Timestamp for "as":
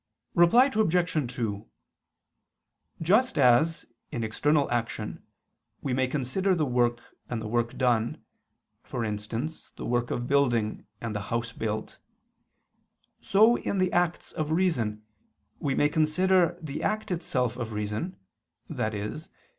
3.37-3.85